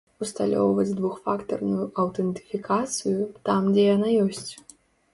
[0.25, 4.47] Усталёўваць двухфактарную аўтэнтыфікацыю, там дзе яна ёсць.